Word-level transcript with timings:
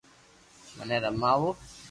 مني 0.77 0.97
رماوُ 1.03 1.55